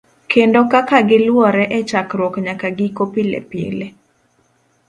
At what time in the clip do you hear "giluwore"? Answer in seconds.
1.09-1.63